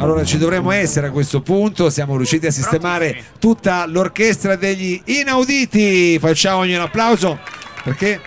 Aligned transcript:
Allora 0.00 0.24
ci 0.24 0.38
dovremmo 0.38 0.70
essere 0.70 1.08
a 1.08 1.10
questo 1.10 1.42
punto, 1.42 1.90
siamo 1.90 2.16
riusciti 2.16 2.46
a 2.46 2.50
sistemare 2.50 3.22
tutta 3.38 3.84
l'orchestra 3.84 4.56
degli 4.56 4.98
inauditi. 5.04 6.18
Facciamogli 6.18 6.72
un 6.72 6.80
applauso 6.80 7.38
perché 7.84 8.18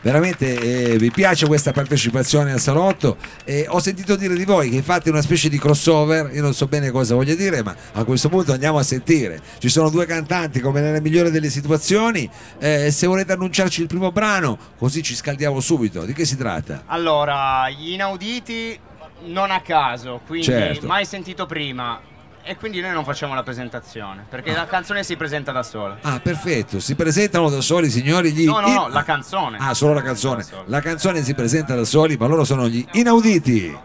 veramente 0.00 0.92
eh, 0.92 0.96
vi 0.96 1.10
piace 1.10 1.46
questa 1.46 1.72
partecipazione 1.72 2.50
al 2.50 2.60
salotto 2.60 3.18
e 3.44 3.66
ho 3.68 3.78
sentito 3.78 4.16
dire 4.16 4.34
di 4.34 4.46
voi 4.46 4.70
che 4.70 4.80
fate 4.80 5.10
una 5.10 5.20
specie 5.20 5.50
di 5.50 5.58
crossover 5.58 6.30
io 6.32 6.42
non 6.42 6.54
so 6.54 6.66
bene 6.66 6.90
cosa 6.90 7.14
voglia 7.16 7.34
dire 7.34 7.62
ma 7.64 7.74
a 7.92 8.04
questo 8.04 8.28
punto 8.28 8.52
andiamo 8.52 8.78
a 8.78 8.84
sentire 8.84 9.40
ci 9.58 9.68
sono 9.68 9.90
due 9.90 10.06
cantanti 10.06 10.60
come 10.60 10.80
nella 10.80 11.00
migliore 11.00 11.32
delle 11.32 11.50
situazioni 11.50 12.30
eh, 12.60 12.92
se 12.92 13.08
volete 13.08 13.32
annunciarci 13.32 13.80
il 13.80 13.88
primo 13.88 14.12
brano 14.12 14.56
così 14.78 15.02
ci 15.02 15.16
scaldiamo 15.16 15.58
subito 15.58 16.04
di 16.04 16.12
che 16.12 16.24
si 16.24 16.36
tratta? 16.36 16.84
Allora, 16.86 17.68
gli 17.68 17.90
inauditi 17.90 18.78
non 19.24 19.50
a 19.50 19.60
caso, 19.60 20.20
quindi 20.26 20.46
Certo. 20.46 20.86
mai 20.86 21.04
sentito 21.04 21.46
prima. 21.46 22.00
E 22.48 22.54
quindi 22.56 22.80
noi 22.80 22.92
non 22.92 23.02
facciamo 23.04 23.34
la 23.34 23.42
presentazione, 23.42 24.24
perché 24.28 24.52
la 24.52 24.66
canzone 24.66 25.02
si 25.02 25.16
presenta 25.16 25.50
da 25.50 25.64
sola. 25.64 25.98
Ah, 26.02 26.20
perfetto, 26.20 26.78
si 26.78 26.94
presentano 26.94 27.50
da 27.50 27.60
soli 27.60 27.90
signori 27.90 28.32
gli 28.32 28.44
No, 28.44 28.60
no, 28.60 28.68
no, 28.72 28.86
in- 28.86 28.92
la 28.92 29.02
canzone. 29.02 29.56
Ah, 29.60 29.74
solo 29.74 29.94
la 29.94 30.02
canzone. 30.02 30.44
La 30.66 30.80
canzone 30.80 31.22
si 31.24 31.34
presenta 31.34 31.74
da 31.74 31.84
soli, 31.84 32.16
ma 32.16 32.26
loro 32.28 32.44
sono 32.44 32.68
gli 32.68 32.86
inauditi. 32.92 33.76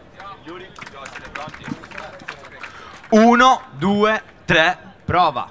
Uno, 3.10 3.62
due, 3.78 4.22
tre, 4.46 4.78
prova. 5.06 5.50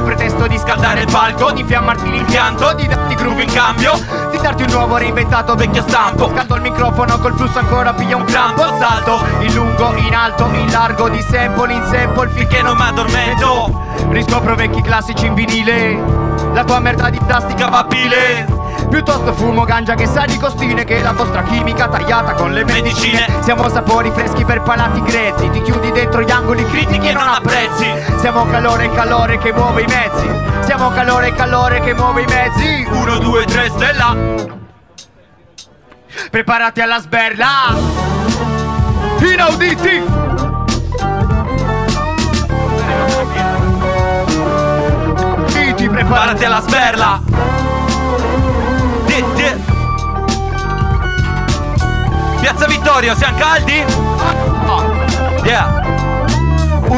Col 0.00 0.02
pretesto 0.02 0.46
di 0.46 0.58
scaldare 0.58 1.00
il 1.00 1.08
palco 1.10 1.52
Di 1.52 1.64
fiammarti 1.64 2.10
l'impianto, 2.10 2.72
di 2.74 2.86
darti 2.86 3.14
groove 3.14 3.42
in 3.42 3.52
cambio 3.52 3.92
Di 4.30 4.38
darti 4.38 4.62
un 4.62 4.70
nuovo 4.70 4.96
reinventato 4.96 5.54
vecchio 5.54 5.82
stampo. 5.82 6.30
Scaldo 6.30 6.56
il 6.56 6.62
microfono 6.62 7.18
col 7.18 7.36
flusso 7.36 7.58
ancora 7.58 7.92
piglia 7.92 8.16
un 8.16 8.24
crampo 8.24 8.62
Salto 8.78 9.22
in 9.40 9.52
lungo, 9.54 9.94
in 9.96 10.14
alto, 10.14 10.48
in 10.52 10.70
largo 10.70 11.08
Di 11.08 11.20
sample 11.22 11.72
in 11.72 11.84
sample 11.84 12.28
finché 12.30 12.62
non 12.62 12.76
mi 12.76 12.82
addormento 12.82 13.88
Riscopro 14.08 14.54
vecchi 14.54 14.82
classici 14.82 15.26
in 15.26 15.34
vinile 15.34 15.98
La 16.52 16.64
tua 16.64 16.80
merda 16.80 17.10
di 17.10 17.20
plastica 17.24 17.68
va 17.68 17.84
pile 17.84 18.59
Piuttosto 18.90 19.32
fumo 19.34 19.64
ganja 19.64 19.94
che 19.94 20.06
sa 20.06 20.24
di 20.24 20.36
costine 20.36 20.84
Che 20.84 21.00
la 21.00 21.12
vostra 21.12 21.42
chimica 21.42 21.88
tagliata 21.88 22.34
con 22.34 22.52
le 22.52 22.64
medicine. 22.64 23.24
Siamo 23.40 23.68
sapori 23.68 24.10
freschi 24.10 24.44
per 24.44 24.62
palati 24.62 25.00
grezzi 25.02 25.48
Ti 25.48 25.62
chiudi 25.62 25.92
dentro 25.92 26.22
gli 26.22 26.30
angoli 26.30 26.66
critichi 26.66 27.08
e 27.08 27.12
non 27.12 27.28
apprezzi. 27.28 27.86
Siamo 28.18 28.44
calore 28.50 28.84
e 28.86 28.92
calore 28.92 29.38
che 29.38 29.52
muove 29.52 29.82
i 29.82 29.86
mezzi. 29.86 30.28
Siamo 30.64 30.90
calore 30.90 31.28
e 31.28 31.34
calore 31.34 31.80
che 31.80 31.94
muove 31.94 32.22
i 32.22 32.26
mezzi. 32.26 32.86
1, 32.90 33.18
2, 33.18 33.44
3, 33.44 33.70
stella. 33.70 34.16
Preparati 36.30 36.80
alla 36.80 37.00
sberla. 37.00 37.46
Inauditi, 39.20 40.18
preparati 45.88 46.44
alla 46.44 46.60
sberla 46.60 47.49
Piazza 52.40 52.66
Vittorio, 52.66 53.14
siamo 53.14 53.38
caldi? 53.38 53.84
Yeah. 55.44 55.89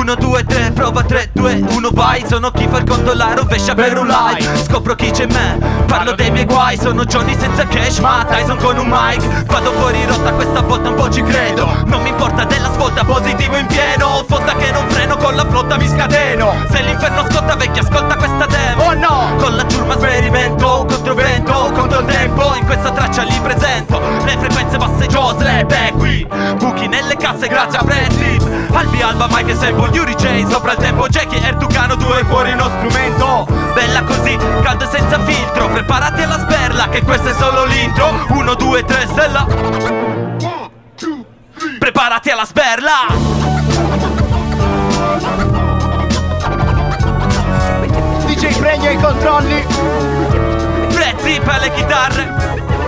1, 0.03 0.17
2, 0.17 0.45
3, 0.45 0.73
prova 0.73 1.05
3, 1.05 1.31
2, 1.33 1.63
1, 1.65 1.91
vai. 1.93 2.25
Sono 2.29 2.51
chi 2.51 2.67
fa 2.69 2.79
il 2.79 2.85
conto 2.85 3.15
la 3.15 3.35
rovescia 3.35 3.73
per 3.73 3.97
un 3.97 4.09
like. 4.09 4.57
Scopro 4.65 4.97
chi 4.97 5.13
c'è 5.13 5.23
in 5.23 5.31
me, 5.31 5.85
parlo 5.87 6.13
dei 6.17 6.29
miei 6.33 6.45
guai. 6.45 6.77
Sono 6.77 7.05
Johnny 7.05 7.39
senza 7.39 7.65
cash, 7.69 7.99
ma 7.99 8.27
Tyson 8.29 8.57
con 8.57 8.79
un 8.79 8.89
mic. 8.89 9.45
Vado 9.45 9.71
fuori 9.71 10.05
rotta, 10.05 10.33
questa 10.33 10.61
volta 10.63 10.89
un 10.89 10.97
po' 10.97 11.09
ci 11.09 11.23
credo. 11.23 11.71
Non 11.85 12.03
mi 12.03 12.09
importa 12.09 12.43
della 12.43 12.73
svolta, 12.73 13.05
positivo 13.05 13.57
in 13.57 13.67
pieno. 13.67 14.25
Fotta 14.27 14.57
che 14.57 14.73
non 14.73 14.89
freno, 14.89 15.17
con 15.19 15.37
la 15.37 15.47
flotta 15.47 15.77
mi 15.77 15.87
scateno. 15.87 16.53
Se 16.73 16.83
l'inferno 16.83 17.25
scotta, 17.31 17.55
vecchia, 17.55 17.83
ascolta 17.83 18.17
questa 18.17 18.47
demo. 18.47 18.83
Oh 18.83 18.95
no! 18.95 19.37
Con 19.37 19.55
la 19.55 19.65
ciurma 19.69 19.95
sperimento, 19.95 20.85
contro 20.89 21.15
vento, 21.15 21.71
contro 21.75 22.01
il 22.01 22.07
tempo. 22.07 22.53
In 22.57 22.65
questa 22.65 22.91
traccia 22.91 23.23
li 23.23 23.39
presento. 23.41 24.01
Le 24.25 24.37
frequenze 24.37 24.77
basse 24.79 25.07
giosle, 25.07 25.65
beh 25.65 25.93
qui. 25.97 26.27
Buchi 26.57 26.89
nelle 26.89 27.17
casse 27.17 27.47
grazie 27.47 27.79
a 27.79 27.85
prezzi 27.85 28.33
Albi 28.75 29.03
Alba, 29.03 29.29
Mike 29.31 29.53
e 29.53 29.55
Sample, 29.55 29.91
Yuri 29.93 30.15
J 30.15 30.47
Sopra 30.49 30.73
il 30.73 30.79
tempo, 30.79 31.09
Jackie, 31.09 31.41
Ertucano, 31.41 31.95
due 31.95 32.25
cuori 32.25 32.53
uno 32.53 32.69
strumento. 32.79 33.47
Bella 33.75 34.03
così, 34.03 34.37
caldo 34.63 34.85
e 34.85 34.89
senza 34.89 35.19
filtro 35.21 35.69
Preparati 35.69 36.23
alla 36.23 36.39
sperla, 36.39 36.89
che 36.89 37.03
questo 37.03 37.29
è 37.29 37.33
solo 37.35 37.65
l'intro. 37.65 38.27
Uno, 38.31 38.55
due, 38.55 38.85
tre, 38.85 39.07
stella 39.07 39.47
Preparati 41.79 42.31
alla 42.31 42.45
sperla. 42.45 42.91
DJ 48.27 48.59
pregna 48.59 48.91
i 48.91 48.97
controlli. 48.97 49.67
Prezzi 50.95 51.41
per 51.41 51.61
le 51.61 51.73
chitarre 51.75 52.82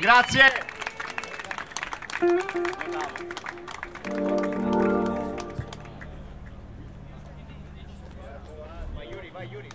Grazie 0.00 0.42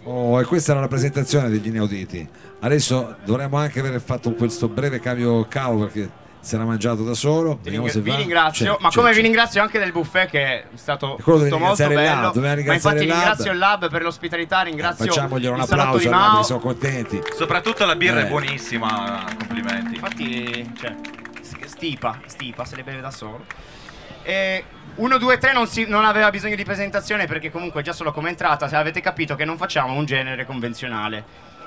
Oh, 0.04 0.40
e 0.40 0.46
questa 0.46 0.74
era 0.74 0.82
la 0.82 0.88
presentazione 0.88 1.50
degli 1.50 1.68
inauditi. 1.68 2.30
Adesso 2.60 3.16
dovremmo 3.26 3.58
anche 3.58 3.80
aver 3.80 4.00
fatto 4.00 4.34
questo 4.34 4.68
breve 4.68 5.00
cambio 5.00 5.48
cavo 5.48 5.80
perché 5.80 6.24
si 6.46 6.54
era 6.56 6.64
mangiato 6.64 7.04
da 7.04 7.16
solo. 7.16 7.56
Vi, 7.56 7.64
Vediamo 7.64 7.86
ring- 7.88 7.96
se 7.96 8.02
vi 8.02 8.16
ringrazio, 8.16 8.76
C'è, 8.76 8.82
ma 8.82 8.90
c'è, 8.90 8.96
come 8.96 9.10
c'è. 9.10 9.16
vi 9.16 9.22
ringrazio 9.24 9.62
anche 9.64 9.80
del 9.80 9.92
buffet 9.92 10.30
che 10.30 10.44
è 10.46 10.66
stato 10.76 11.16
tutto 11.18 11.58
molto 11.58 11.88
bello. 11.88 12.02
lab, 12.02 12.36
ma 12.36 12.74
infatti 12.74 13.02
il 13.02 13.08
lab. 13.08 13.18
ringrazio 13.18 13.52
il 13.52 13.58
lab 13.58 13.90
per 13.90 14.02
l'ospitalità, 14.04 14.62
ringrazio 14.62 15.06
Facciamoglielo 15.06 15.54
un 15.56 15.60
il 15.62 15.66
salotto 15.66 15.98
applauso, 15.98 16.10
perché 16.30 16.44
sono 16.44 16.60
contenti. 16.60 17.22
Soprattutto 17.36 17.84
la 17.86 17.96
birra 17.96 18.20
Eh. 18.20 18.26
è 18.26 18.28
buonissima, 18.28 19.24
complimenti. 19.40 19.94
Infatti, 19.96 20.72
cioè, 20.80 20.96
stipa, 21.66 22.20
stipa, 22.28 22.64
se 22.66 22.76
le 22.76 22.84
beve 22.84 23.02
da 23.02 23.12
solo. 23.12 23.46
E 24.24 24.64
1, 24.96 25.18
2, 25.18 25.38
3 25.38 25.54
non, 25.54 25.68
si- 25.68 25.86
non 25.88 26.06
aveva 26.06 26.30
bisogno 26.30 26.56
di 26.56 26.64
presentazione 26.64 27.26
perché 27.26 27.52
comunque 27.52 27.82
già 27.82 27.92
solo 27.94 28.12
come 28.12 28.30
entrata, 28.30 28.68
se 28.68 28.76
avete 28.76 29.02
capito 29.02 29.36
che 29.36 29.46
non 29.46 29.58
facciamo 29.58 29.94
un 29.94 30.06
genere 30.06 30.46
convenzionale. 30.46 31.24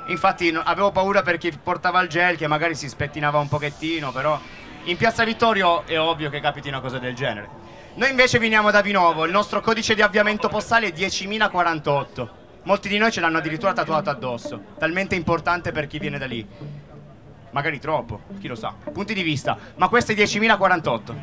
Infatti 0.07 0.51
no- 0.51 0.63
avevo 0.65 0.91
paura 0.91 1.23
per 1.23 1.37
chi 1.37 1.53
portava 1.63 2.01
il 2.01 2.09
gel 2.09 2.37
che 2.37 2.47
magari 2.47 2.75
si 2.75 2.89
spettinava 2.89 3.39
un 3.39 3.49
pochettino, 3.49 4.11
però 4.11 4.41
in 4.89 4.97
Piazza 4.97 5.23
Vittorio 5.23 5.85
è 5.85 6.01
ovvio 6.01 6.31
che 6.31 6.41
capiti 6.41 6.69
una 6.69 6.81
cosa 6.81 6.99
del 6.99 7.15
genere. 7.15 7.47
Noi 7.97 8.09
invece 8.09 8.39
veniamo 8.39 8.71
da 8.71 8.81
Vinovo, 8.81 9.27
il 9.27 9.31
nostro 9.31 9.61
codice 9.61 9.95
di 9.95 10.01
avviamento 10.01 10.49
postale 10.49 10.87
è 10.87 10.93
10.048. 10.93 12.29
Molti 12.63 12.89
di 12.89 12.97
noi 12.97 13.13
ce 13.13 13.21
l'hanno 13.21 13.37
addirittura 13.37 13.75
tatuato 13.75 14.09
addosso, 14.09 14.61
talmente 14.79 15.15
importante 15.15 15.73
per 15.73 15.87
chi 15.87 15.99
viene 15.99 16.17
da 16.17 16.25
lì. 16.25 16.47
Magari 17.51 17.79
troppo, 17.79 18.23
chi 18.41 18.49
lo 18.49 18.55
sa. 18.55 18.75
Punti 18.91 19.13
di 19.13 19.23
vista. 19.23 19.59
Ma 19.77 19.89
questo 19.89 20.13
è 20.13 20.15
10.048. 20.15 21.15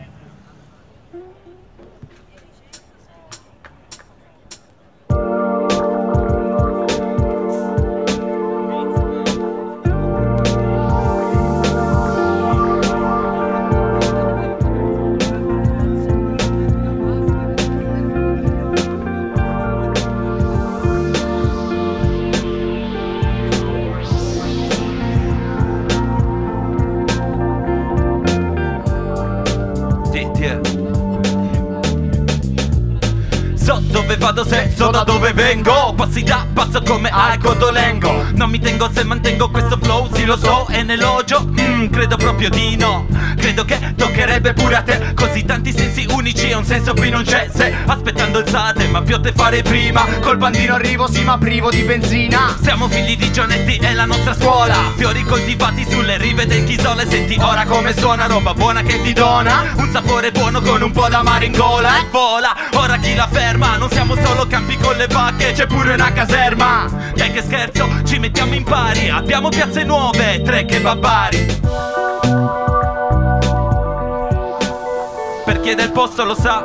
vado 34.18 34.44
se 34.44 34.74
so 34.76 34.90
da 34.92 35.04
dove 35.04 35.34
vengo. 35.34 35.94
Passi 35.96 36.24
da 36.24 36.46
pazzo 36.54 36.82
come 36.82 37.10
al 37.10 37.38
Cotolengo 37.38 38.26
Non 38.34 38.50
mi 38.50 38.60
tengo 38.60 38.90
se 38.92 39.04
mantengo 39.04 39.50
questo 39.50 39.78
flow 39.82 40.10
Sì 40.14 40.26
lo 40.26 40.38
so 40.38 40.66
è 40.70 40.82
un 40.82 40.90
elogio. 40.92 41.46
Mm, 41.60 41.88
Credo 41.88 42.18
proprio 42.18 42.50
di 42.50 42.76
no. 42.76 43.08
Credo 43.38 43.66
che 43.66 43.94
toccherebbe 43.96 44.54
pure 44.54 44.76
a 44.76 44.82
te. 44.82 45.14
Così 45.14 45.44
tanti 45.46 45.72
sensi 45.72 46.06
unici 46.10 46.50
e 46.50 46.56
un 46.56 46.66
senso 46.66 46.94
qui 46.94 47.10
non 47.10 47.24
c'è. 47.24 47.50
Se 47.54 47.74
aspettando 47.86 48.40
il 48.40 48.48
sate 48.48 48.88
ma 48.88 49.02
più 49.02 49.20
te 49.20 49.32
fare 49.34 49.62
prima. 49.62 50.06
Col 50.22 50.38
bandino 50.38 50.74
arrivo 50.76 51.08
sì 51.08 51.24
ma 51.24 51.38
privo 51.38 51.70
di 51.70 51.82
benzina. 51.84 52.56
Siamo 52.62 52.88
figli 52.88 53.16
di 53.18 53.32
Gionetti 53.32 53.78
e 53.78 53.94
la 53.94 54.06
nostra 54.06 54.34
scuola. 54.34 54.92
Fiori 54.96 55.24
coltivati 55.24 55.86
sulle 55.90 56.18
rive 56.18 56.46
del 56.46 56.64
Chisole. 56.64 57.08
Senti 57.08 57.38
ora 57.40 57.66
come 57.66 57.94
suona 57.96 58.26
roba 58.28 58.54
buona 58.54 58.82
che 58.82 59.02
ti 59.02 59.14
dona. 59.14 59.74
Un 59.76 59.90
sapore 59.92 60.32
buono 60.32 60.62
con 60.62 60.82
un 60.82 60.92
po' 60.92 61.08
d'amare 61.08 61.46
in 61.46 61.52
gola. 61.52 62.00
E 62.00 62.06
vola, 62.12 62.56
ora 62.74 62.98
chi 62.98 63.16
la 63.16 63.28
ferma 63.32 63.78
Non 63.78 63.90
siamo 63.90 64.05
solo 64.14 64.46
campi 64.46 64.78
con 64.78 64.96
le 64.96 65.08
vacche 65.08 65.54
C'è 65.54 65.66
pure 65.66 65.94
una 65.94 66.12
caserma. 66.12 66.86
Dai 67.16 67.32
che 67.32 67.42
scherzo, 67.42 67.88
ci 68.04 68.20
mettiamo 68.20 68.54
in 68.54 68.64
pari. 68.64 69.10
Abbiamo 69.10 69.50
piazze 69.50 69.84
nuove, 69.84 70.42
tre 70.44 70.66
che 70.66 70.80
babari 70.80 71.46
Per 75.46 75.60
chi 75.62 75.70
è 75.70 75.76
del 75.76 75.92
posto 75.92 76.24
lo 76.24 76.36
sa. 76.36 76.64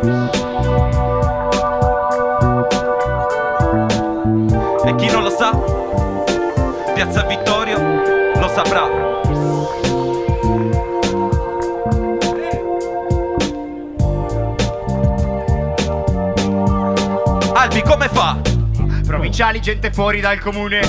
E 4.85 4.95
chi 4.97 5.11
non 5.11 5.23
lo 5.23 5.31
sa 5.31 5.51
Piazza 6.95 7.23
Vittorio 7.23 7.79
lo 8.35 8.49
saprà 8.49 9.11
come 17.91 18.09
fa? 18.09 18.39
Provinciali, 19.05 19.61
gente 19.61 19.91
fuori 19.91 20.21
dal 20.21 20.39
comune. 20.39 20.81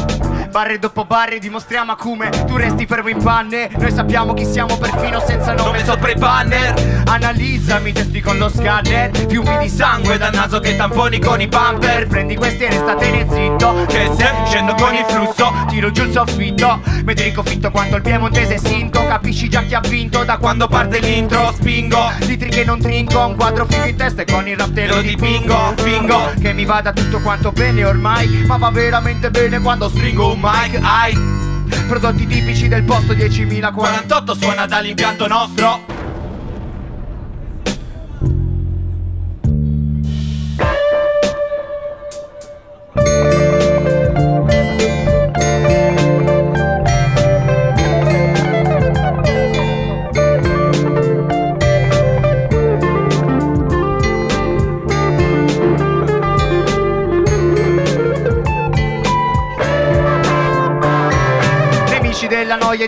Barre 0.51 0.77
dopo 0.77 1.06
barre 1.06 1.39
dimostriamo 1.39 1.94
acume 1.94 2.30
Tu 2.30 2.56
resti 2.57 2.86
fermo 2.86 3.09
in 3.09 3.18
panne. 3.24 3.69
Noi 3.75 3.92
sappiamo 3.92 4.36
chi 4.36 4.45
siamo 4.45 4.77
perfino 4.77 5.19
senza 5.21 5.53
nome 5.53 5.80
Nome 5.80 5.86
sopra 5.86 6.12
i 6.12 6.15
banner 6.15 7.00
Analizzami, 7.12 7.92
testi 7.92 8.22
con 8.22 8.38
lo 8.38 8.48
scanner 8.48 9.12
Fiumi 9.28 9.58
di 9.58 9.68
sangue 9.68 10.18
dal 10.18 10.34
naso 10.34 10.62
che 10.62 10.78
tamponi 10.78 11.19
con 11.19 11.42
i 11.42 11.48
pamper. 11.50 12.08
Prendi 12.08 12.38
questi 12.38 12.63
e 12.63 12.69
restatene 12.69 13.28
zitto 13.30 13.84
Che 13.86 14.12
se 14.16 14.34
scendo 14.46 14.74
con 14.75 14.96
il 14.96 15.04
flusso 15.06 15.52
Tiro 15.68 15.92
giù 15.92 16.04
il 16.04 16.12
soffitto. 16.13 16.80
Mentre 17.04 17.25
ricofitto 17.25 17.69
quanto 17.69 17.98
il 17.98 18.02
piemontese 18.02 18.58
sinto 18.58 19.06
Capisci 19.06 19.50
già 19.50 19.62
chi 19.63 19.75
ha 19.75 19.81
vinto 19.81 20.24
da 20.24 20.38
quando 20.38 20.69
parte 20.69 21.00
l'intro. 21.00 21.52
Spingo, 21.52 22.13
litri 22.19 22.50
che 22.50 22.63
non 22.63 22.80
trinco 22.80 23.25
Un 23.25 23.36
quadro 23.36 23.66
figo 23.66 23.84
in 23.84 23.98
testa 23.98 24.22
e 24.22 24.25
con 24.25 24.48
il 24.48 24.56
rap 24.56 24.72
te 24.72 24.88
lo 24.88 25.02
dipingo. 25.02 25.74
Fingo 25.75 26.31
che 26.40 26.54
mi 26.54 26.63
vada 26.63 26.94
tutto 26.94 27.19
quanto 27.19 27.52
bene 27.52 27.84
ormai. 27.84 28.46
Ma 28.46 28.56
va 28.56 28.69
veramente 28.69 29.30
bene 29.30 29.60
quando 29.60 29.90
stringo 29.90 30.31
un 30.31 30.40
mic 30.42 30.80
Ai. 30.81 31.13
Prodotti 31.90 32.25
tipici 32.25 32.69
del 32.69 32.84
posto 32.84 33.12
10.000 33.12 33.74
48 33.74 34.34
suona 34.34 34.66
dall'impianto 34.66 35.28
nostro 35.28 36.00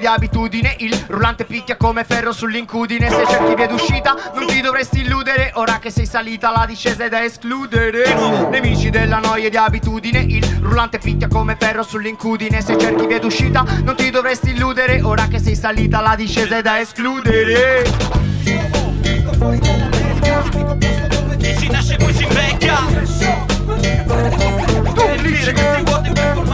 di 0.04 0.08
abitudine. 0.08 0.76
Il 0.80 1.06
rullante 1.08 1.46
picchia 1.46 1.78
come 1.78 2.04
ferro 2.04 2.34
sull'incudine. 2.34 3.10
Se 3.10 3.26
cerchi 3.26 3.56
via 3.56 3.68
d'uscita 3.68 4.16
non 4.34 4.46
ti 4.46 4.60
dovresti 4.60 5.00
illudere. 5.00 5.52
Ora 5.56 5.80
che 5.80 5.92
sei 5.92 6.06
salita 6.06 6.52
la 6.52 6.66
discesa 6.66 7.06
è 7.06 7.10
da 7.10 7.24
escludere. 7.24 8.14
Nemici 8.50 8.90
della 8.90 9.20
noia 9.20 9.50
di 9.50 9.56
abitudine. 9.56 10.20
Il 10.20 10.60
rullante 10.62 10.98
picchia 10.98 11.30
come 11.30 11.56
ferro 11.58 11.84
sull'incudine. 11.84 12.62
Se 12.62 12.78
cerchi 12.78 13.08
via 13.08 13.20
d'uscita 13.20 13.64
non 13.84 13.96
ti 13.96 14.10
dovresti 14.10 14.50
illudere. 14.50 15.02
Ora 15.02 15.28
che 15.28 15.40
sei 15.40 15.56
salita 15.56 16.02
la 16.02 16.16
discesa 16.16 16.58
è 16.58 16.62
da 16.62 16.82
escludere. 16.82 17.84
Chi 21.38 21.56
si 21.58 21.68
nasce 21.70 21.96
poi 21.96 22.14
si 22.14 22.24
invecchia. 22.24 22.76
Per 24.96 25.22
dire 25.22 25.54
che 25.54 25.62
sei 25.62 25.84
vuoto 25.84 26.12
colmare 26.12 26.34
quel 26.34 26.53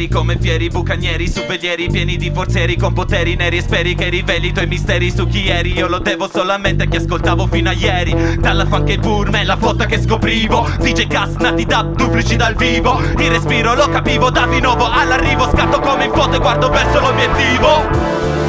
seri 0.00 0.08
come 0.08 0.38
fieri 0.40 0.68
bucanieri 0.68 1.28
Suppellieri 1.28 1.90
pieni 1.90 2.16
di 2.16 2.30
forzieri 2.32 2.76
con 2.76 2.94
poteri 2.94 3.34
neri 3.34 3.58
e 3.58 3.60
speri 3.60 3.94
Che 3.94 4.08
riveli 4.08 4.48
i 4.48 4.52
tuoi 4.52 4.66
misteri 4.66 5.10
su 5.10 5.26
chi 5.26 5.48
eri. 5.48 5.72
Io 5.72 5.88
lo 5.88 5.98
devo 5.98 6.28
solamente 6.32 6.84
a 6.84 6.86
chi 6.86 6.96
ascoltavo 6.96 7.46
fino 7.46 7.68
a 7.68 7.72
ieri. 7.72 8.38
Dalla 8.38 8.64
funk 8.66 8.88
e 8.88 8.98
burme 8.98 9.44
la 9.44 9.56
foto 9.56 9.84
che 9.84 10.00
scoprivo. 10.00 10.66
DJ 10.78 11.06
Gas 11.06 11.34
nati 11.36 11.66
da 11.66 11.82
duplici 11.82 12.36
dal 12.36 12.54
vivo. 12.54 12.98
Il 13.18 13.30
respiro 13.30 13.74
lo 13.74 13.88
capivo 13.88 14.30
da 14.30 14.46
Vinovo 14.46 14.88
all'arrivo 14.88 15.48
Scatto 15.50 15.80
come 15.80 16.04
in 16.04 16.12
foto 16.12 16.36
e 16.36 16.38
guardo 16.38 16.70
verso 16.70 17.00
l'obiettivo 17.00 18.39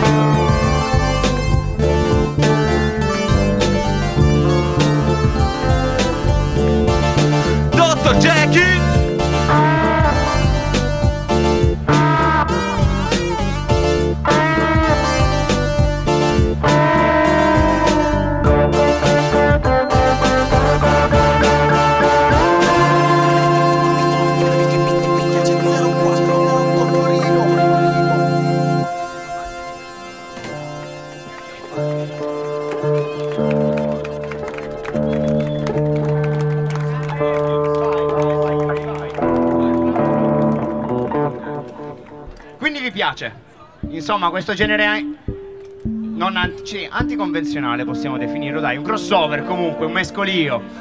Insomma, 44.01 44.31
questo 44.31 44.55
genere 44.55 45.05
non 45.84 46.36
anti- 46.36 46.88
anticonvenzionale 46.89 47.86
possiamo 47.86 48.17
definirlo, 48.17 48.60
dai, 48.60 48.75
un 48.75 48.84
crossover 48.84 49.43
comunque, 49.46 49.86
un 49.86 49.91
mescolio. 49.91 50.80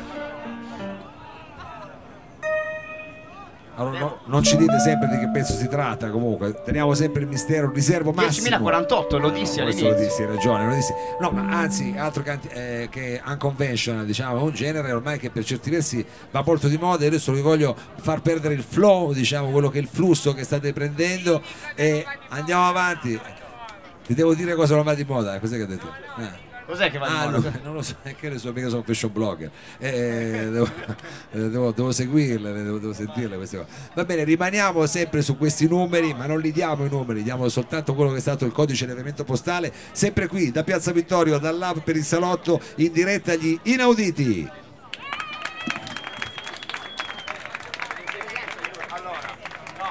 Non 4.41 4.45
ci 4.45 4.57
dite 4.57 4.79
sempre 4.81 5.09
di 5.09 5.19
che 5.19 5.29
pezzo 5.29 5.53
si 5.53 5.69
tratta, 5.69 6.09
comunque, 6.09 6.63
teniamo 6.65 6.95
sempre 6.95 7.21
il 7.21 7.29
mistero, 7.29 7.71
riservo 7.71 8.13
massimo. 8.13 8.49
10.048, 8.57 9.19
lo 9.21 9.29
dissi 9.31 9.59
Eh, 9.59 9.63
questo 9.65 9.85
all'inizio. 9.85 9.89
lo 9.91 9.95
dissi, 9.95 10.23
hai 10.23 10.29
ragione, 10.29 10.67
lo 10.67 10.75
dissi. 10.75 10.93
No, 11.21 11.31
ma 11.31 11.59
anzi, 11.59 11.95
altro 11.97 12.23
che, 12.23 12.39
eh, 12.49 12.89
che 12.91 13.21
unconventional, 13.25 14.07
diciamo, 14.07 14.39
è 14.39 14.43
un 14.43 14.53
genere 14.53 14.93
ormai 14.93 15.19
che 15.19 15.29
per 15.31 15.45
certi 15.45 15.69
versi 15.69 16.05
va 16.31 16.43
molto 16.45 16.69
di 16.69 16.79
moda 16.79 17.05
e 17.05 17.09
adesso 17.09 17.33
vi 17.33 17.43
voglio 17.43 17.77
far 18.01 18.23
perdere 18.23 18.55
il 18.55 18.63
flow, 18.63 19.13
diciamo, 19.13 19.51
quello 19.51 19.69
che 19.69 19.79
è 19.79 19.83
il 19.83 19.89
flusso 19.89 20.33
che 20.33 20.43
state 20.45 20.73
prendendo 20.73 21.43
e 21.75 22.05
andiamo 22.31 22.67
avanti. 22.67 23.21
Ti 24.07 24.15
devo 24.15 24.35
dire 24.35 24.55
cosa 24.55 24.75
non 24.75 24.85
va 24.85 24.95
di 24.95 25.05
moda, 25.05 25.39
cos'è 25.39 25.57
che 25.57 25.63
ha 25.63 25.67
detto? 25.67 25.93
Eh. 26.19 26.49
Cos'è 26.71 26.89
che 26.89 26.99
va 26.99 27.07
Ah, 27.23 27.29
no, 27.29 27.43
non 27.65 27.75
lo 27.75 27.83
so, 27.83 27.97
che 28.01 28.29
ne 28.29 28.39
so, 28.39 28.53
mica 28.53 28.69
sono 28.69 28.85
fashion 28.85 29.11
blogger. 29.13 29.51
Eh, 29.79 30.49
devo, 30.53 30.71
eh, 31.33 31.49
devo- 31.49 31.73
devo 31.73 31.91
seguirle, 31.91 32.53
devo, 32.53 32.79
devo 32.79 32.93
sentirle 32.93 33.35
queste 33.35 33.57
cose. 33.57 33.69
Va 33.93 34.05
bene, 34.05 34.23
rimaniamo 34.23 34.87
sempre 34.87 35.21
su 35.21 35.37
questi 35.37 35.67
numeri, 35.67 36.15
ma 36.15 36.27
non 36.27 36.39
li 36.39 36.53
diamo 36.53 36.85
i 36.85 36.89
numeri, 36.89 37.25
diamo 37.25 37.49
soltanto 37.49 37.93
quello 37.97 38.13
che 38.13 38.19
è 38.19 38.21
stato 38.21 38.45
il 38.45 38.53
codice 38.53 38.87
di 38.87 38.93
elemento 38.93 39.25
postale, 39.25 39.73
sempre 39.91 40.29
qui 40.29 40.53
da 40.53 40.63
Piazza 40.63 40.93
Vittorio, 40.93 41.39
dall'Hub 41.39 41.81
per 41.83 41.97
il 41.97 42.05
salotto, 42.05 42.61
in 42.77 42.93
diretta 42.93 43.33
agli 43.33 43.59
inauditi. 43.65 44.49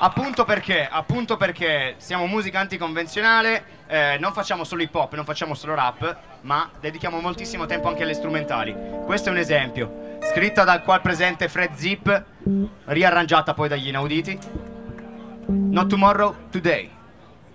Appunto 0.01 0.45
perché, 0.45 0.87
appunto 0.89 1.35
perché 1.35 1.95
siamo 1.97 2.25
musica 2.25 2.61
anticonvenzionale, 2.61 3.78
eh, 3.89 4.17
non 4.19 4.33
facciamo 4.33 4.63
solo 4.63 4.83
hip 4.83 4.93
hop, 4.93 5.15
non 5.15 5.25
facciamo 5.25 5.55
solo 5.55 5.73
rap, 5.73 6.17
ma 6.41 6.69
dedichiamo 6.79 7.19
moltissimo 7.19 7.65
tempo 7.65 7.87
anche 7.87 8.03
alle 8.03 8.13
strumentali. 8.13 8.75
Questo 9.03 9.29
è 9.29 9.31
un 9.31 9.39
esempio, 9.39 10.17
scritta 10.21 10.63
dal 10.63 10.83
qual 10.83 11.01
presente 11.01 11.49
Fred 11.49 11.73
Zip, 11.73 12.25
riarrangiata 12.85 13.55
poi 13.55 13.67
dagli 13.67 13.87
inauditi. 13.87 14.37
Not 15.47 15.87
tomorrow, 15.87 16.35
today. 16.51 16.87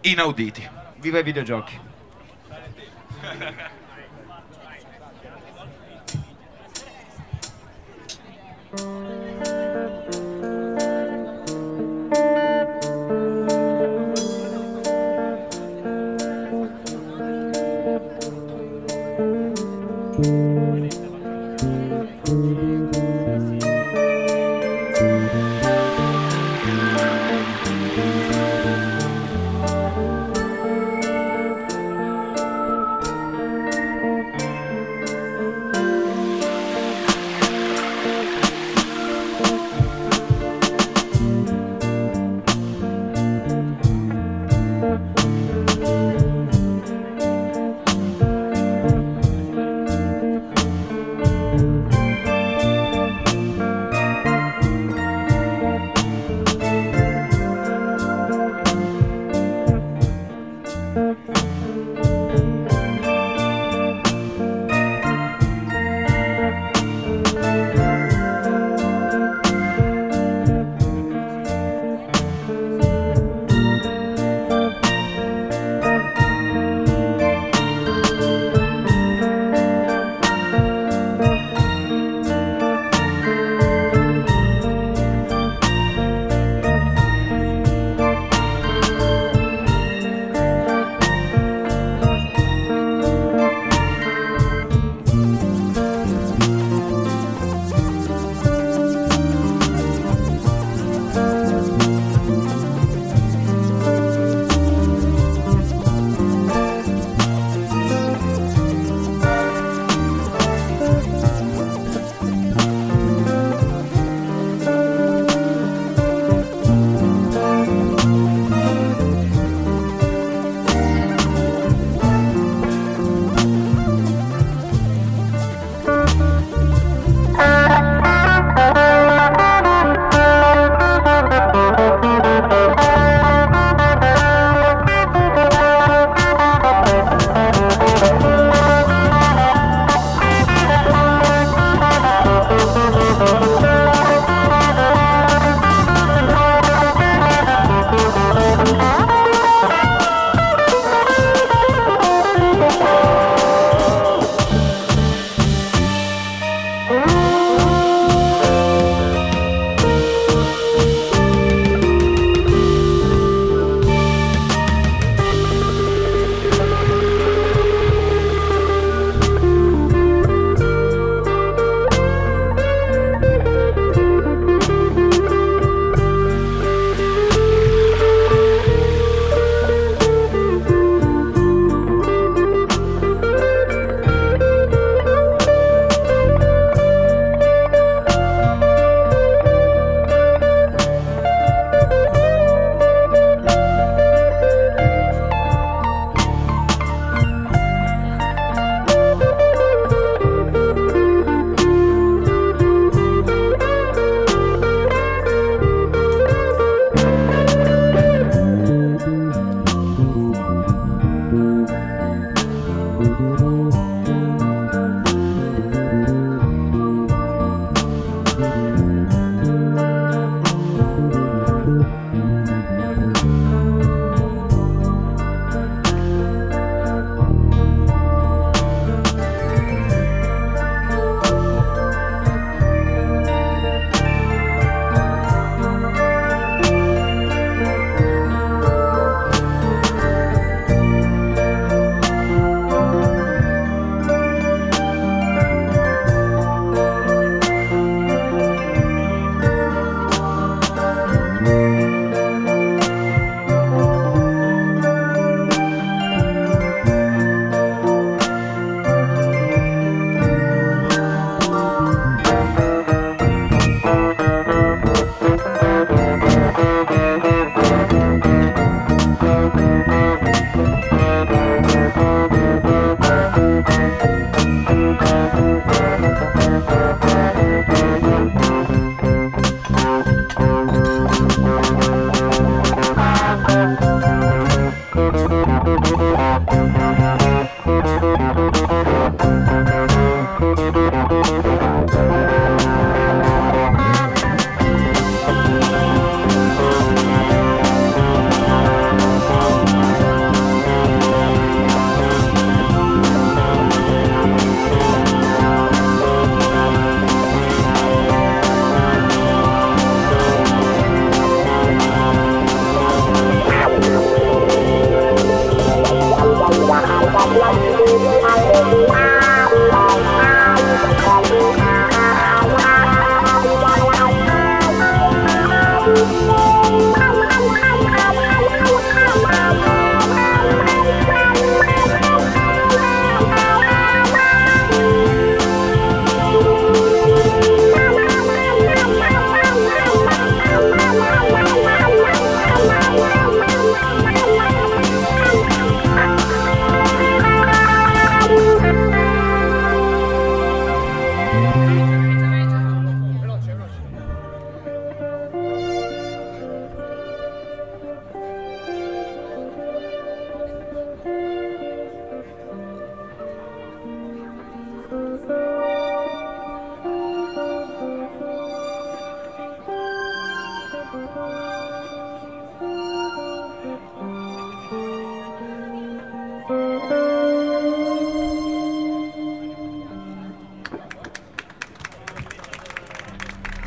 Inauditi. 0.01 0.69
Viva 0.97 1.21
i 1.21 1.23
videogiochi. 1.23 1.81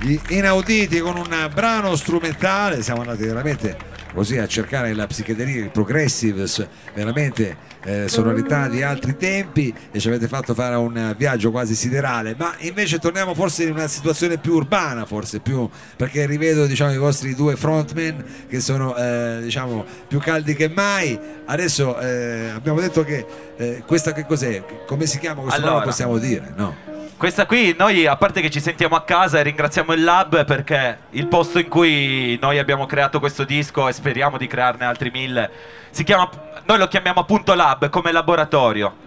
gli 0.07 0.19
inauditi 0.29 0.99
con 0.99 1.17
un 1.17 1.49
brano 1.53 1.93
strumentale. 1.97 2.81
Siamo 2.81 3.01
andati 3.01 3.25
veramente 3.25 3.75
così 4.13 4.37
a 4.37 4.47
cercare 4.47 4.93
la 4.93 5.05
psichedelia, 5.05 5.63
il 5.63 5.69
progressive, 5.69 6.45
veramente 6.93 7.57
eh, 7.83 8.07
sonorità 8.07 8.69
di 8.69 8.81
altri 8.81 9.17
tempi 9.17 9.73
e 9.91 9.99
ci 9.99 10.07
avete 10.07 10.27
fatto 10.27 10.53
fare 10.53 10.75
un 10.75 11.13
viaggio 11.17 11.51
quasi 11.51 11.75
siderale. 11.75 12.35
Ma 12.37 12.55
invece 12.59 12.99
torniamo 12.99 13.33
forse 13.33 13.63
in 13.63 13.71
una 13.71 13.87
situazione 13.87 14.37
più 14.37 14.53
urbana, 14.53 15.05
forse 15.05 15.39
più 15.39 15.69
perché 15.97 16.25
rivedo 16.25 16.65
diciamo, 16.65 16.93
i 16.93 16.97
vostri 16.97 17.35
due 17.35 17.57
frontman 17.57 18.23
che 18.47 18.61
sono 18.61 18.95
eh, 18.95 19.39
diciamo, 19.41 19.85
più 20.07 20.19
caldi 20.19 20.55
che 20.55 20.69
mai. 20.69 21.19
Adesso 21.45 21.99
eh, 21.99 22.49
abbiamo 22.55 22.79
detto 22.79 23.03
che 23.03 23.25
eh, 23.57 23.83
questa 23.85 24.13
che 24.13 24.25
cos'è? 24.25 24.63
Come 24.85 25.05
si 25.05 25.19
chiama 25.19 25.41
questo 25.41 25.59
Allora. 25.59 25.75
brano? 25.75 25.89
Possiamo 25.91 26.17
dire, 26.17 26.53
no? 26.55 26.86
Questa 27.17 27.47
qui, 27.47 27.75
noi 27.75 28.05
a 28.05 28.15
parte 28.15 28.41
che 28.41 28.51
ci 28.51 28.59
sentiamo 28.61 28.95
a 28.95 29.01
casa 29.01 29.39
e 29.39 29.43
ringraziamo 29.43 29.91
il 29.93 30.03
Lab 30.03 30.45
perché 30.45 30.99
il 31.11 31.25
posto 31.25 31.57
in 31.57 31.67
cui 31.67 32.37
noi 32.39 32.59
abbiamo 32.59 32.85
creato 32.85 33.19
questo 33.19 33.43
disco 33.43 33.87
e 33.87 33.91
speriamo 33.91 34.37
di 34.37 34.45
crearne 34.45 34.85
altri 34.85 35.09
mille, 35.09 35.49
si 35.89 36.03
chiama, 36.03 36.29
noi 36.65 36.77
lo 36.77 36.87
chiamiamo 36.87 37.19
appunto 37.21 37.55
Lab 37.55 37.89
come 37.89 38.11
laboratorio. 38.11 39.05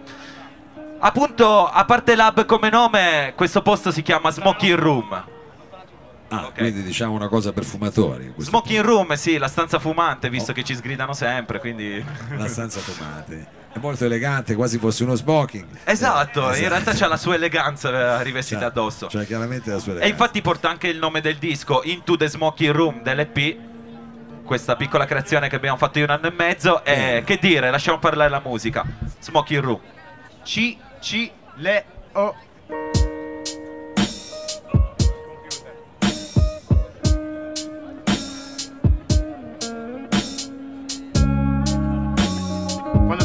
Appunto, 0.99 1.65
a 1.67 1.85
parte 1.85 2.15
Lab 2.15 2.45
come 2.45 2.69
nome, 2.69 3.31
questo 3.33 3.61
posto 3.61 3.91
si 3.91 4.01
chiama 4.01 4.29
Smoking 4.29 4.77
Room. 4.77 5.13
Ah, 6.33 6.45
Ok. 6.47 6.53
quindi 6.59 6.83
diciamo 6.83 7.13
una 7.13 7.29
cosa 7.29 7.53
per 7.53 7.63
fumatori. 7.63 8.33
Smoking 8.35 8.83
Room, 8.83 9.13
sì, 9.13 9.37
la 9.37 9.47
stanza 9.47 9.79
fumante, 9.79 10.29
visto 10.29 10.51
che 10.51 10.63
ci 10.65 10.75
sgridano 10.75 11.13
sempre, 11.13 11.59
quindi... 11.59 12.03
la 12.35 12.47
stanza 12.49 12.81
fumate. 12.81 13.59
È 13.73 13.79
molto 13.79 14.03
elegante, 14.05 14.53
quasi 14.55 14.77
fosse 14.77 15.03
uno 15.03 15.15
smoking. 15.15 15.65
Esatto, 15.85 16.51
Eh, 16.51 16.59
in 16.61 16.67
realtà 16.69 16.93
c'ha 16.93 17.07
la 17.07 17.15
sua 17.17 17.35
eleganza 17.35 18.19
eh, 18.19 18.23
rivestita 18.23 18.65
addosso. 18.65 19.07
Cioè, 19.07 19.25
chiaramente 19.25 19.69
la 19.71 19.79
sua 19.79 19.93
E 19.93 19.95
eleganza. 19.95 20.13
infatti 20.13 20.41
porta 20.41 20.69
anche 20.69 20.87
il 20.89 20.97
nome 20.97 21.21
del 21.21 21.37
disco, 21.37 21.81
Into 21.85 22.17
the 22.17 22.27
Smoking 22.27 22.73
Room 22.73 23.01
dell'EP. 23.01 23.57
Questa 24.43 24.75
piccola 24.75 25.05
creazione 25.05 25.47
che 25.47 25.55
abbiamo 25.55 25.77
fatto 25.77 25.99
in 25.99 26.03
un 26.05 26.09
anno 26.09 26.27
e 26.27 26.31
mezzo. 26.31 26.83
E 26.83 26.93
Bene. 26.93 27.23
che 27.23 27.37
dire, 27.39 27.71
lasciamo 27.71 27.99
parlare 27.99 28.29
la 28.29 28.41
musica. 28.43 28.85
Smoking 29.19 29.61
Room. 29.63 29.79
C, 30.43 30.75
C, 30.99 31.31
le, 31.55 31.85
O. 32.13 32.35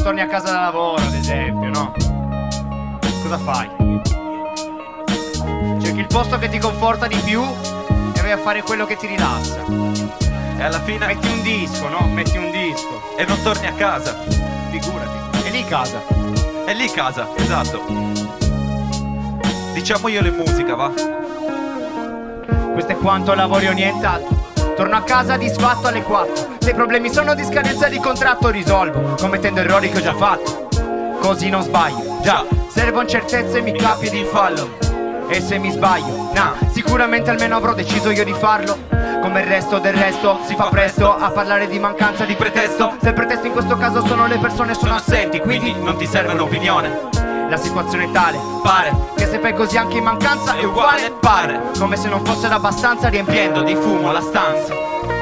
torni 0.07 0.21
a 0.21 0.29
casa 0.29 0.53
da 0.53 0.61
lavoro, 0.61 1.03
ad 1.03 1.15
esempio, 1.15 1.69
no? 1.69 1.93
Cosa 3.23 3.39
fai? 3.39 3.69
Cerchi 5.83 5.99
il 5.99 6.07
posto 6.07 6.39
che 6.39 6.49
ti 6.49 6.61
conforta 6.61 7.09
di 7.09 7.17
più 7.25 7.43
e 7.43 8.21
vai 8.21 8.31
a 8.31 8.39
fare 8.39 8.63
quello 8.63 8.87
che 8.87 8.97
ti 8.97 9.09
rilassa. 9.09 9.65
E 9.65 10.63
alla 10.63 10.81
fine. 10.83 11.07
Metti 11.07 11.27
un 11.27 11.43
disco, 11.43 11.89
no? 11.89 12.07
Metti 12.07 12.37
un 12.37 12.53
disco. 12.53 13.17
E 13.17 13.25
non 13.25 13.43
torni 13.43 13.67
a 13.67 13.73
casa. 13.73 14.17
Figurati. 14.71 15.45
E 15.45 15.51
lì 15.51 15.65
casa. 15.65 16.01
È 16.65 16.73
lì 16.73 16.89
casa, 16.89 17.27
esatto. 17.35 17.83
Diciamo 19.73 20.07
io 20.07 20.23
le 20.23 20.31
musica, 20.31 20.77
va? 20.77 20.93
Questo 22.75 22.93
è 22.93 22.97
quanto 22.97 23.35
lavori 23.35 23.75
nient'altro. 23.75 24.53
Torno 24.77 24.95
a 24.99 25.03
casa 25.03 25.37
disfatto 25.37 25.89
alle 25.89 26.03
4. 26.05 26.56
Se 26.67 26.73
i 26.73 26.75
problemi 26.75 27.13
sono 27.13 27.37
di 27.37 27.45
scadenza 27.45 27.87
di 27.87 28.01
contratto, 28.01 28.51
risolvo, 28.51 29.15
commettendo 29.21 29.61
errori 29.61 29.89
che 29.89 29.99
ho 29.99 30.01
già 30.01 30.17
fatto. 30.17 30.67
Così 31.21 31.49
non 31.49 31.63
sbaglio. 31.63 32.19
Già, 32.23 32.45
servono 32.67 33.07
certezze 33.07 33.59
e 33.59 33.61
mi 33.61 33.73
capi 33.73 34.11
di 34.11 34.25
fallo. 34.25 34.77
E 35.29 35.41
se 35.41 35.59
mi 35.59 35.71
sbaglio, 35.71 36.33
nah, 36.35 36.57
sicuramente 36.73 37.31
almeno 37.31 37.55
avrò 37.55 37.73
deciso 37.73 38.11
io 38.11 38.25
di 38.25 38.33
farlo. 38.33 38.79
Come 39.23 39.43
il 39.43 39.47
resto 39.47 39.79
del 39.79 39.93
resto, 39.93 40.41
si 40.45 40.57
fa 40.57 40.65
presto 40.65 41.15
a 41.15 41.31
parlare 41.31 41.69
di 41.69 41.79
mancanza 41.79 42.25
di 42.25 42.35
pretesto. 42.35 42.97
Se 43.01 43.11
il 43.11 43.15
pretesto 43.15 43.47
in 43.47 43.53
questo 43.53 43.77
caso 43.77 44.05
sono 44.05 44.27
le 44.27 44.39
persone, 44.39 44.75
sono 44.75 44.97
assenti, 44.97 45.39
quindi 45.39 45.73
non 45.73 45.97
ti 45.97 46.05
serve 46.05 46.33
un'opinione. 46.33 47.47
la 47.49 47.57
situazione 47.57 48.07
è 48.07 48.11
tale. 48.11 48.41
Pare, 48.65 48.93
Che 49.15 49.27
se 49.27 49.39
fai 49.39 49.55
così 49.55 49.77
anche 49.77 49.99
in 49.99 50.03
mancanza 50.03 50.57
è 50.57 50.65
uguale, 50.65 51.13
pare. 51.13 51.61
Come 51.79 51.95
se 51.95 52.09
non 52.09 52.25
fosse 52.25 52.49
abbastanza 52.49 53.07
riempiendo 53.07 53.63
di 53.63 53.77
fumo 53.77 54.11
la 54.11 54.21
stanza. 54.21 55.16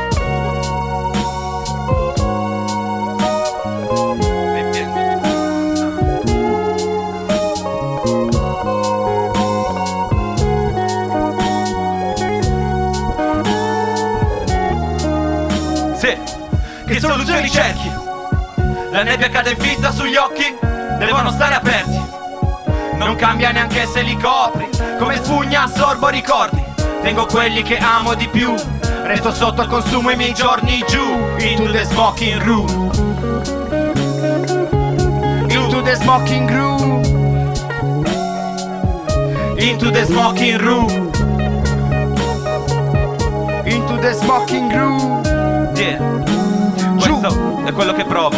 Che 17.05 17.11
soluzioni 17.11 17.51
cerchi? 17.51 17.91
La 18.91 19.03
nebbia 19.03 19.29
cade 19.29 19.57
in 19.59 19.91
sugli 19.93 20.17
occhi, 20.17 20.57
devono 20.99 21.31
stare 21.31 21.55
aperti. 21.55 22.01
Non 22.95 23.17
cambia 23.17 23.51
neanche 23.51 23.87
se 23.87 24.01
li 24.03 24.17
copri, 24.17 24.69
come 24.99 25.17
spugna 25.17 25.65
assorbo 25.65 26.09
ricordi. 26.09 26.63
Tengo 27.03 27.27
quelli 27.27 27.63
che 27.63 27.77
amo 27.77 28.15
di 28.15 28.27
più, 28.29 28.55
resto 29.03 29.33
sotto 29.33 29.61
al 29.61 29.69
consumo 29.69 30.11
i 30.11 30.17
miei 30.17 30.33
giorni 30.33 30.83
giù. 30.89 31.03
Into 31.41 31.71
the 31.71 31.85
smoking 31.85 32.43
room. 32.43 32.91
Into 35.51 35.83
the 35.83 35.95
smoking 35.95 36.51
room 36.51 37.03
Into 39.59 39.91
the 39.91 40.05
smoking 40.05 40.59
room. 40.59 41.11
Into 43.65 43.97
the 43.99 44.13
smoking 44.15 44.73
room 44.73 45.23
Yeah. 45.77 46.34
È 47.65 47.73
quello 47.73 47.95
che 47.95 48.05
provo. 48.05 48.37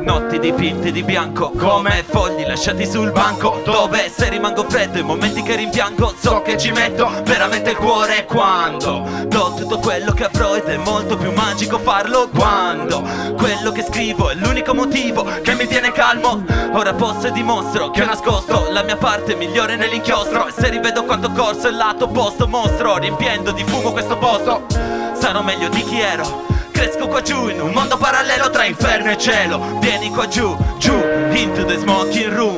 Notti 0.00 0.38
dipinte 0.38 0.92
di 0.92 1.02
bianco 1.02 1.50
come 1.50 2.04
fogli 2.08 2.46
lasciati 2.46 2.86
sul 2.86 3.10
banco 3.10 3.60
Dove 3.64 4.10
se 4.10 4.28
rimango 4.30 4.64
freddo 4.68 4.98
in 4.98 5.06
momenti 5.06 5.42
che 5.42 5.56
rimpiango 5.56 6.14
So 6.18 6.40
che 6.42 6.56
ci 6.56 6.70
metto 6.70 7.10
veramente 7.24 7.70
il 7.70 7.76
cuore 7.76 8.24
quando 8.24 9.06
Do 9.26 9.54
tutto 9.56 9.78
quello 9.78 10.12
che 10.12 10.24
avrò 10.24 10.54
ed 10.54 10.66
è 10.66 10.76
molto 10.76 11.16
più 11.16 11.32
magico 11.32 11.78
farlo 11.78 12.28
quando 12.28 13.02
Quello 13.36 13.72
che 13.72 13.82
scrivo 13.82 14.30
è 14.30 14.34
l'unico 14.34 14.72
motivo 14.72 15.26
che 15.42 15.54
mi 15.54 15.66
tiene 15.66 15.92
calmo. 15.92 16.44
Ora 16.72 16.94
posso 16.94 17.26
e 17.26 17.32
dimostro 17.32 17.90
che 17.90 18.02
ho 18.02 18.06
nascosto 18.06 18.68
la 18.70 18.82
mia 18.82 18.96
parte 18.96 19.34
migliore 19.34 19.76
nell'inchiostro 19.76 20.46
E 20.46 20.52
se 20.52 20.70
rivedo 20.70 21.04
quanto 21.04 21.30
corso 21.32 21.68
il 21.68 21.76
lato 21.76 22.04
opposto 22.04 22.46
mostro 22.46 22.96
Riempiendo 22.96 23.50
di 23.50 23.64
fumo 23.64 23.92
questo 23.92 24.16
posto 24.16 24.66
Sarò 25.12 25.42
meglio 25.42 25.68
di 25.68 25.82
chi 25.82 26.00
ero 26.00 26.57
Cresco 26.78 27.08
qua 27.08 27.20
giù 27.22 27.48
in 27.48 27.60
un 27.60 27.72
mondo 27.72 27.96
parallelo 27.96 28.50
tra 28.50 28.64
inferno 28.64 29.10
e 29.10 29.18
cielo. 29.18 29.80
Vieni 29.80 30.10
qua 30.10 30.28
giù, 30.28 30.56
giù, 30.78 30.94
into 31.32 31.64
the 31.64 31.76
smoking 31.76 32.32
room. 32.32 32.56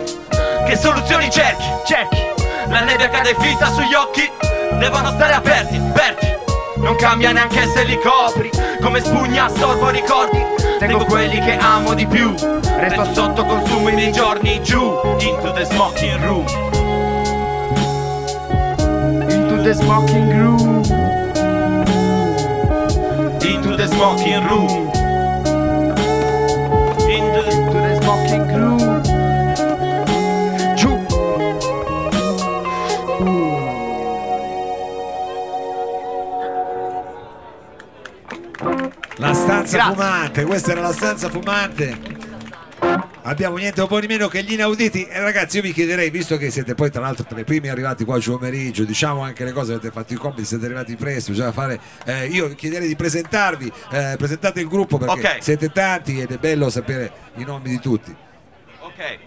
Che 0.66 0.76
soluzioni 0.76 1.30
cerchi? 1.30 1.64
Cerchi. 1.86 2.18
La 2.68 2.80
nebbia 2.80 3.08
cade 3.08 3.34
fitta 3.38 3.72
sugli 3.72 3.94
occhi 3.94 4.30
Devono 4.78 5.08
stare 5.12 5.32
aperti, 5.32 5.76
aperti. 5.76 6.26
Non 6.76 6.96
cambia 6.96 7.32
neanche 7.32 7.66
se 7.66 7.82
li 7.84 7.98
copri 7.98 8.50
Come 8.82 9.00
spugna 9.00 9.46
assorbo 9.46 9.88
ricordi. 9.88 10.44
Tengo 10.78 11.06
quelli 11.06 11.38
che 11.38 11.56
amo 11.56 11.94
di 11.94 12.06
più 12.06 12.34
Resto 12.76 13.14
sotto 13.14 13.46
consumo 13.46 13.88
i 13.88 13.94
miei 13.94 14.12
giorni 14.12 14.62
giù 14.62 15.00
Into 15.18 15.50
the 15.52 15.64
smoking 15.64 16.22
room. 16.22 16.44
Into 19.30 19.62
the 19.62 19.72
smoking 19.72 20.30
room 20.30 20.79
Smoking 23.90 24.44
room 24.48 24.88
Into 27.10 27.40
the 27.42 27.54
the 27.72 28.00
smoking 28.00 28.46
room 28.56 29.02
Giù 30.76 30.92
La 39.16 39.34
stanza 39.34 39.76
Grazie. 39.76 39.94
fumante, 39.94 40.44
questa 40.44 40.72
era 40.72 40.80
la 40.80 40.92
stanza 40.92 41.28
fumante. 41.28 42.19
Abbiamo 43.22 43.56
niente 43.58 43.82
un 43.82 43.86
po' 43.86 44.00
di 44.00 44.06
meno 44.06 44.28
che 44.28 44.42
gli 44.42 44.52
inauditi. 44.54 45.04
E 45.06 45.20
ragazzi, 45.20 45.56
io 45.56 45.62
vi 45.62 45.72
chiederei, 45.74 46.08
visto 46.10 46.36
che 46.38 46.50
siete 46.50 46.74
poi 46.74 46.90
tra 46.90 47.02
l'altro 47.02 47.24
tra 47.28 47.38
i 47.38 47.44
primi 47.44 47.68
arrivati 47.68 48.04
qua 48.04 48.14
oggi 48.14 48.30
pomeriggio, 48.30 48.84
diciamo 48.84 49.20
anche 49.22 49.44
le 49.44 49.52
cose, 49.52 49.72
avete 49.74 49.90
fatto 49.90 50.14
i 50.14 50.16
compiti, 50.16 50.46
siete 50.46 50.64
arrivati 50.64 50.96
presto, 50.96 51.30
bisogna 51.32 51.52
fare. 51.52 51.78
eh, 52.06 52.26
io 52.28 52.54
chiederei 52.54 52.88
di 52.88 52.96
presentarvi, 52.96 53.70
eh, 53.92 54.14
presentate 54.16 54.60
il 54.60 54.68
gruppo 54.68 54.96
perché 54.96 55.20
Ok. 55.34 55.36
siete 55.42 55.70
tanti 55.70 56.18
ed 56.20 56.30
è 56.32 56.38
bello 56.38 56.70
sapere 56.70 57.12
i 57.36 57.44
nomi 57.44 57.68
di 57.68 57.78
tutti. 57.78 58.14
Ok. 58.80 59.18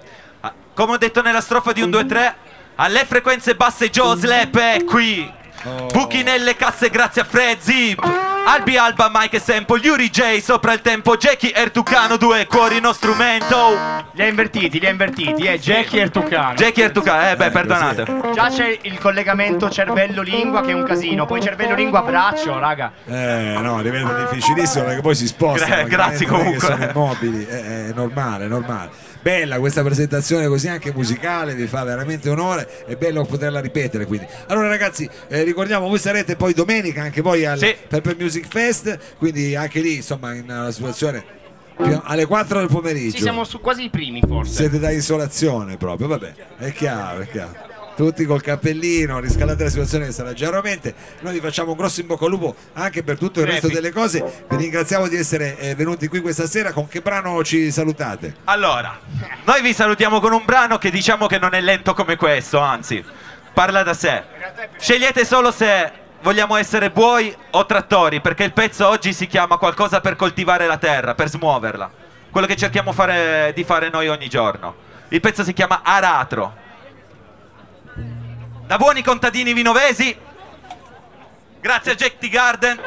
Ah, 0.42 0.54
Come 0.74 0.94
ho 0.94 0.98
detto 0.98 1.22
nella 1.22 1.42
strofa 1.42 1.72
di 1.72 1.82
un 1.82 1.90
2-3, 1.92 2.34
alle 2.76 3.06
frequenze 3.06 3.56
basse 3.56 3.90
Joe 3.92 4.18
Slap 4.18 4.58
è 4.58 4.84
qui. 4.86 5.32
Oh. 5.66 5.86
Buchi 5.86 6.24
nelle 6.24 6.56
casse 6.56 6.90
grazie 6.90 7.22
a 7.22 7.26
Fred 7.26 7.60
Zip. 7.60 8.33
Albi 8.46 8.78
Alba, 8.78 9.10
Mike 9.12 9.38
e 9.38 9.40
Sample, 9.40 9.80
Yuri 9.80 10.10
J 10.10 10.40
sopra 10.40 10.74
il 10.74 10.82
tempo, 10.82 11.16
Jackie 11.16 11.54
Ertucano, 11.54 12.18
due 12.18 12.46
cuori 12.46 12.78
uno 12.78 12.92
strumento. 12.92 13.78
Li 14.12 14.22
ha 14.22 14.28
invertiti, 14.28 14.80
li 14.80 14.86
ha 14.86 14.90
invertiti, 14.90 15.44
eh, 15.44 15.58
Jackie 15.58 16.02
Ertucano. 16.02 16.54
Jackie 16.56 16.84
Ertucano, 16.84 17.30
eh 17.30 17.36
beh, 17.38 17.46
Eh, 17.46 17.52
perdonate. 17.52 18.06
Già 18.34 18.50
c'è 18.50 18.80
il 18.82 19.00
collegamento 19.00 19.70
cervello-lingua 19.70 20.62
che 20.62 20.72
è 20.72 20.74
un 20.74 20.84
casino, 20.84 21.26
poi 21.26 21.42
cervello-lingua-braccio, 21.42 22.60
raga. 22.60 22.92
Eh, 23.06 23.58
no, 23.62 23.82
diventa 23.82 24.14
difficilissimo 24.14 24.84
perché 24.86 25.02
poi 25.02 25.16
si 25.16 25.28
sposta. 25.28 25.66
Gra- 25.66 25.84
grazie 25.84 26.28
comunque. 26.28 26.60
Sono 26.68 26.84
immobili, 26.84 27.46
è, 27.46 27.88
è 27.88 27.94
normale, 27.94 28.46
è 28.46 28.48
normale. 28.50 28.90
Bella 29.24 29.58
questa 29.58 29.82
presentazione 29.84 30.48
così 30.48 30.68
anche 30.68 30.92
musicale, 30.94 31.56
vi 31.56 31.66
fa 31.66 31.86
veramente 31.86 32.30
onore, 32.30 32.68
è 32.86 32.98
bello 32.98 33.24
poterla 33.24 33.62
ripetere 33.62 34.06
quindi. 34.06 34.28
Allora 34.48 34.68
ragazzi, 34.68 35.10
eh, 35.30 35.44
ricordiamo, 35.44 35.88
voi 35.88 35.98
sarete 35.98 36.36
poi 36.36 36.54
domenica 36.54 37.04
anche 37.04 37.22
voi 37.22 37.46
al 37.46 37.58
Sì. 37.58 37.74
Pepper 37.88 38.18
Music 38.20 38.46
Fest, 38.50 39.16
quindi 39.18 39.56
anche 39.56 39.80
lì 39.80 39.96
insomma 39.96 40.34
in 40.34 40.44
una 40.44 40.72
situazione 40.72 41.24
alle 42.04 42.26
4 42.26 42.60
del 42.60 42.68
pomeriggio. 42.68 43.16
Ci 43.16 43.22
siamo 43.22 43.46
su 43.46 43.62
quasi 43.62 43.86
i 43.86 43.90
primi 43.90 44.22
forse. 44.28 44.54
Siete 44.54 44.78
da 44.78 44.90
isolazione 44.92 45.78
proprio, 45.78 46.08
vabbè, 46.10 46.34
è 46.58 46.74
chiaro, 46.74 47.22
è 47.22 47.28
chiaro. 47.30 47.72
Tutti 47.96 48.26
col 48.26 48.42
cappellino, 48.42 49.20
riscaldate 49.20 49.66
la 49.66 49.70
situazione 49.70 50.06
che 50.08 50.12
sarà 50.12 50.34
chiaramente. 50.34 50.96
Noi 51.20 51.34
vi 51.34 51.40
facciamo 51.40 51.72
un 51.72 51.78
grosso 51.78 52.02
in 52.02 52.08
bocca 52.08 52.26
al 52.26 52.32
lupo 52.32 52.56
anche 52.74 53.04
per 53.04 53.20
tutto 53.20 53.40
il 53.40 53.46
resto 53.46 53.68
delle 53.68 53.92
cose. 53.92 54.46
Vi 54.50 54.56
ringraziamo 54.56 55.08
di 55.08 55.16
essere 55.16 55.58
eh, 55.60 55.76
venuti 55.76 56.08
qui 56.08 56.20
questa 56.20 56.48
sera. 56.48 56.74
Con 56.74 56.88
che 56.88 57.02
brano 57.02 57.44
ci 57.44 57.70
salutate? 57.72 58.38
Allora, 58.46 59.00
noi 59.46 59.62
vi 59.62 59.74
salutiamo 59.74 60.20
con 60.20 60.34
un 60.34 60.42
brano 60.44 60.80
che 60.80 60.90
diciamo 60.90 61.28
che 61.28 61.38
non 61.38 61.54
è 61.54 61.62
lento 61.62 61.94
come 61.94 62.16
questo, 62.16 62.58
anzi, 62.58 63.04
parla 63.54 63.84
da 63.84 63.94
sé. 63.94 64.24
Scegliete 64.80 65.24
solo 65.24 65.52
se 65.52 65.92
vogliamo 66.24 66.56
essere 66.56 66.90
buoi 66.90 67.36
o 67.52 67.66
trattori, 67.68 68.22
perché 68.22 68.44
il 68.44 68.54
pezzo 68.54 68.88
oggi 68.88 69.14
si 69.14 69.28
chiama 69.28 69.58
qualcosa 69.58 70.02
per 70.02 70.16
coltivare 70.16 70.66
la 70.66 70.78
terra, 70.78 71.14
per 71.14 71.30
smuoverla. 71.30 71.92
Quello 72.32 72.48
che 72.48 72.56
cerchiamo 72.56 72.92
fare- 72.92 73.52
di 73.54 73.64
fare 73.64 73.92
noi 73.92 74.08
ogni 74.08 74.30
giorno. 74.30 74.74
Il 75.10 75.20
pezzo 75.20 75.44
si 75.44 75.54
chiama 75.54 75.82
Aratro. 75.84 76.62
Da 78.66 78.78
buoni 78.78 79.04
contadini 79.04 79.54
vinovesi, 79.54 80.18
grazie 81.60 81.92
a 81.92 81.96
Jack 81.96 82.18
T. 82.18 82.30
Garden. 82.30 82.80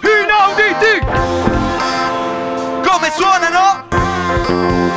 Inauditi! 0.00 1.00
Come 2.88 3.10
suonano? 3.10 3.86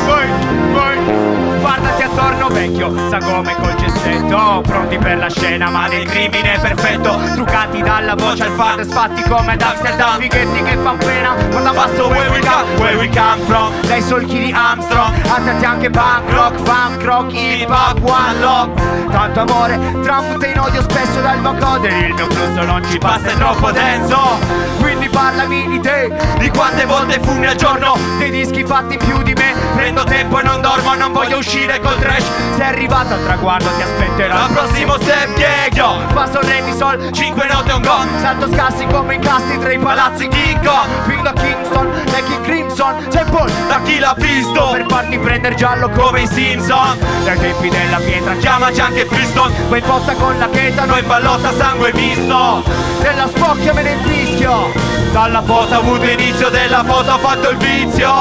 Vai, 0.06 0.30
vai. 0.72 1.60
Guardati 1.60 2.04
attorno 2.04 2.48
vecchio, 2.50 3.10
sagome 3.10 3.56
col 3.56 3.83
gessetto 4.04 4.62
Pronti 4.62 4.98
per 4.98 5.18
la 5.18 5.30
scena 5.30 5.70
ma 5.70 5.88
del 5.88 6.06
crimine 6.06 6.60
perfetto. 6.60 7.20
Truccati 7.34 7.82
dalla 7.82 8.16
voce 8.16 8.44
al 8.44 8.52
fan 8.52 8.84
Sfatti 8.84 9.22
come 9.24 9.54
ad 9.54 9.62
Amsterdam 9.62 10.20
Fighetti 10.20 10.63
che 10.63 10.78
fan 10.78 10.98
pena. 10.98 11.36
Guarda 11.50 11.72
basso 11.72 12.08
where 12.08 12.30
we 12.30 12.39
come, 12.39 12.76
where 12.78 12.96
we 12.98 13.08
come 13.10 13.44
from. 13.46 13.72
Dai 13.88 14.02
solchi 14.02 14.39
di 14.39 14.52
Armstrong 14.52 15.13
Attenti 15.28 15.66
anche 15.66 15.89
punk 15.89 16.30
rock, 16.30 16.56
funk 16.63 17.04
rock, 17.04 17.34
hip 17.34 17.70
hop, 17.70 18.00
one 18.04 18.39
love. 18.39 18.82
Tanto 19.10 19.39
amore 19.42 19.80
tramuta 20.02 20.48
in 20.48 20.60
odio 20.60 20.82
spesso 20.82 21.22
dal 21.22 21.39
vocodere 21.39 22.08
Il 22.08 22.13
mio 22.13 22.30
flusso 22.30 22.66
non 22.66 22.84
ci 22.89 22.98
passa 22.98 23.30
è 23.30 23.34
troppo 23.36 23.72
denso. 23.72 24.39
Quindi 24.80 25.03
parlami 25.13 25.67
di 25.69 25.80
te 25.80 26.12
Di 26.39 26.49
quante 26.49 26.86
volte 26.86 27.19
fumi 27.21 27.45
al 27.45 27.56
giorno 27.56 27.95
Dei 28.17 28.32
dischi 28.32 28.65
fatti 28.65 28.97
più 28.97 29.21
di 29.21 29.34
me 29.34 29.54
Prendo 29.76 30.04
tempo 30.04 30.39
e 30.39 30.43
non 30.43 30.60
dormo 30.60 30.95
Non 30.95 31.13
voglio 31.13 31.38
uscire 31.38 31.80
col 31.80 31.97
trash 31.99 32.26
Sei 32.58 32.65
arrivato 32.65 33.13
al 33.13 33.23
traguardo 33.23 33.69
ti 33.78 33.82
aspetterò 33.84 34.36
Al 34.36 34.52
prossimo 34.52 34.95
step, 34.99 35.73
yo. 35.73 35.99
Passo 36.13 36.41
re 36.41 36.62
mi 36.62 36.76
sol 36.76 37.12
Cinque 37.13 37.47
note 37.47 37.71
un 37.71 37.82
gong. 37.82 38.19
Salto 38.19 38.52
scassi 38.52 38.86
come 38.88 39.15
incasti 39.15 39.58
tra 39.60 39.71
i 39.71 39.78
palazzi 39.78 40.28
King 40.28 40.65
Kong 40.65 40.89
Fino 41.08 41.21
da 41.21 41.34
Kingston 41.34 41.91
Becky 42.06 42.41
Crimson 42.41 43.08
Temple 43.10 43.52
Da 43.67 43.80
chi 43.84 43.99
l'ha 43.99 44.15
visto? 44.17 44.71
Per 44.71 44.86
farti 44.88 45.17
prendere 45.19 45.56
giallo 45.56 45.89
come 45.89 46.21
i 46.21 46.28
Simpson 46.28 46.97
Dai 47.23 47.39
tempi 47.39 47.69
della 47.69 47.97
pietra 47.97 48.34
Chiamaci 48.36 48.82
anche 48.82 49.06
Friston. 49.06 49.52
Poi 49.69 49.82
posta 49.82 50.13
con 50.13 50.38
la 50.38 50.49
cheta 50.49 50.86
Noi 50.86 51.02
ballotta 51.04 51.54
sangue 51.54 51.93
misto. 51.93 52.63
Nella 53.02 53.28
spocchia 53.28 53.73
me 53.73 53.82
ne 53.84 53.97
fischio 54.44 54.72
Dalla 55.12 55.42
Foto 55.42 55.76
avuto 55.76 56.06
inizio 56.06 56.50
della 56.50 56.84
foto 56.84 57.12
ho 57.12 57.18
fatto 57.20 57.50
il 57.50 57.58
vizio. 57.58 58.12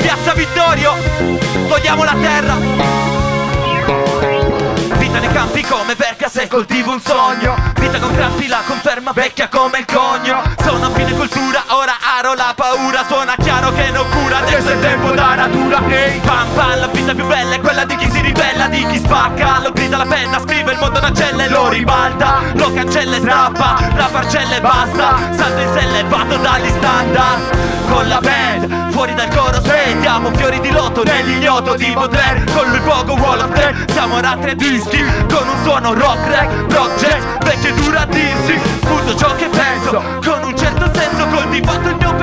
Piazza 0.00 0.34
Vittorio. 0.34 0.94
Togliamo 1.68 2.04
la 2.04 2.14
terra. 2.20 2.54
Vita 4.98 5.18
nei 5.18 5.32
campi 5.32 5.62
come 5.62 5.94
verga 5.94 6.28
se 6.28 6.48
coltivo 6.48 6.92
un 6.92 7.00
sogno. 7.00 7.56
Vita 7.80 7.98
con 7.98 8.14
crampi 8.14 8.46
la 8.46 8.60
conferma 8.66 9.12
vecchia 9.12 9.48
come 9.48 9.78
il 9.78 9.86
cogno. 9.86 10.42
Sono 10.62 10.86
a 10.86 10.90
fine 10.90 11.12
cultura, 11.12 11.64
ora 11.68 11.94
aro 12.18 12.34
la 12.34 12.52
paura. 12.54 13.04
Suona 13.06 13.34
chiaro 13.38 13.72
che 13.72 13.90
non 13.90 14.06
cura, 14.10 14.38
adesso 14.38 14.68
è 14.68 14.78
tempo 14.80 15.12
da 15.12 15.34
natura. 15.34 15.80
Ehi, 15.88 16.20
pam 16.20 16.48
pam, 16.54 16.78
la 16.78 16.86
vita 16.88 17.14
più 17.14 17.26
bella 17.26 17.54
è 17.54 17.60
quella 17.60 17.84
di 17.84 17.96
chi 17.96 18.10
si 18.10 18.20
ribella, 18.20 18.66
di 18.68 18.86
chi 18.86 18.98
spacca. 18.98 19.60
Lo 19.62 19.72
grida 19.72 19.96
la 19.96 20.06
penna, 20.06 20.40
scrive 20.40 20.72
il 20.72 20.78
mondo 20.78 21.00
nacelle, 21.00 21.21
lo 21.52 21.68
ribalta, 21.68 22.40
lo 22.54 22.72
cancella 22.72 23.16
e 23.16 23.20
strappa. 23.20 23.76
La 23.94 24.08
parcella 24.10 24.56
e 24.56 24.60
basta, 24.60 25.16
salto 25.36 25.60
in 25.60 25.72
sella 25.74 25.98
e 25.98 26.04
vado 26.04 26.36
dagli 26.36 26.68
standard. 26.68 27.60
Con 27.88 28.08
la 28.08 28.20
band, 28.20 28.90
fuori 28.92 29.14
dal 29.14 29.28
coro 29.28 29.60
spendiamo 29.62 30.32
fiori 30.34 30.58
di 30.60 30.70
loto 30.70 31.02
nell'ignoto 31.02 31.74
di 31.74 31.90
Baudelaire 31.92 32.44
Con 32.50 32.70
lui 32.70 32.80
poco 32.80 33.12
wall 33.12 33.40
of 33.40 33.52
death, 33.52 33.90
siamo 33.92 34.16
a 34.16 34.36
tre 34.38 34.54
dischi 34.54 35.04
Con 35.28 35.46
un 35.46 35.62
suono 35.62 35.92
rock 35.92 36.26
rap, 36.28 36.72
rock 36.72 36.98
jazz, 36.98 37.22
vecchio 37.44 37.74
dura 37.74 38.06
dirsi 38.06 38.58
Sputo 38.80 39.14
ciò 39.14 39.34
che 39.34 39.46
penso, 39.48 40.02
con 40.24 40.42
un 40.42 40.56
certo 40.56 40.90
senso 40.94 41.26
Coltivato 41.26 41.88
il 41.90 41.96
mio 41.96 42.14
pensiero 42.14 42.21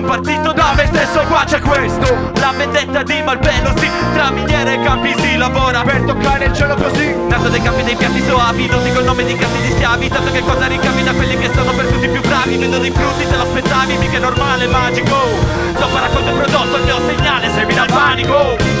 e 0.00 0.02
son 0.02 0.04
partito 0.04 0.52
da 0.52 0.72
me 0.74 0.86
stesso 0.86 1.20
Qua 1.26 1.44
c'è 1.44 1.60
questo, 1.60 2.32
la 2.34 2.52
vendetta 2.56 3.02
di 3.02 3.22
Malpelo 3.22 3.72
sì 3.76 3.90
Tra 4.14 4.30
miniere 4.30 4.74
e 4.74 4.80
campi 4.82 5.14
si 5.18 5.36
lavora. 5.36 5.82
Per 5.82 6.02
toccare 6.02 6.46
il 6.46 6.52
cielo 6.54 6.74
così. 6.74 7.14
Nato 7.28 7.48
dai 7.48 7.62
campi 7.62 7.82
dei 7.82 7.96
piatti 7.96 8.22
soavi 8.22 8.66
Non 8.66 8.82
dico 8.82 9.00
il 9.00 9.04
nome 9.04 9.24
di 9.24 9.36
grandi 9.36 9.60
di 9.60 9.72
schiavi. 9.72 10.08
Tanto 10.08 10.32
che 10.32 10.40
cosa 10.40 10.66
ricavi 10.66 11.02
da 11.02 11.12
quelli 11.12 11.36
che 11.36 11.50
sono 11.54 11.72
per 11.72 11.86
tutti 11.86 12.08
più 12.08 12.20
bravi? 12.20 12.56
Vedo 12.56 12.78
dei 12.78 12.90
frutti, 12.90 13.26
te 13.28 13.36
lo 13.36 13.42
aspettavi, 13.42 13.96
mica 13.98 14.16
è 14.16 14.20
normale, 14.20 14.66
magico. 14.66 15.16
Dopo 15.78 15.98
racconto 15.98 16.30
il 16.30 16.36
prodotto, 16.36 16.76
il 16.76 16.84
mio 16.84 16.98
segnale, 17.06 17.50
semina 17.50 17.84
il 17.84 17.92
panico 17.92 18.79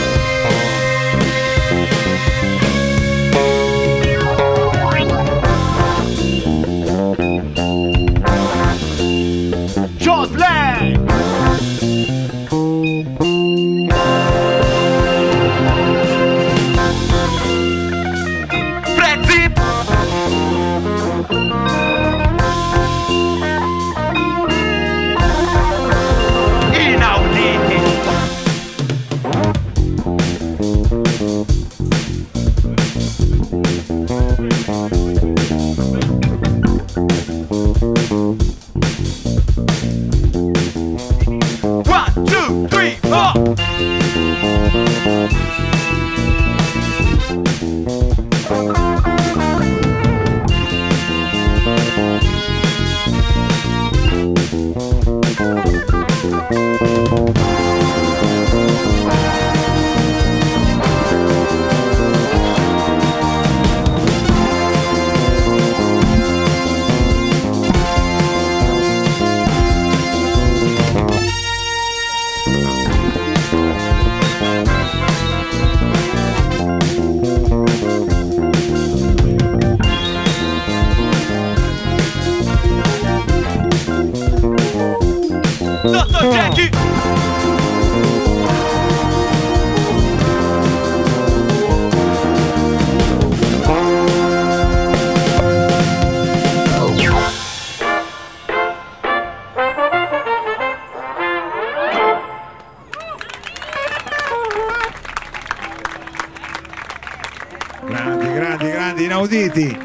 Grandi, 107.86 108.26
grandi, 108.32 108.70
grandi, 108.70 109.04
inauditi. 109.04 109.78